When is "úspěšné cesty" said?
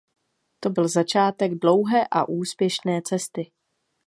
2.29-3.51